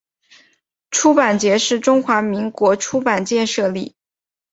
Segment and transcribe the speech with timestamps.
[0.89, 3.95] 出版节是中华民国出版界设立。